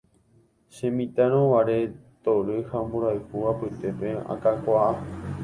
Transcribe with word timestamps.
Chemitãrõguare 0.77 1.75
tory 2.23 2.57
ha 2.71 2.79
mborayhu 2.87 3.37
apytépe 3.53 4.09
akakuaa. 4.33 4.91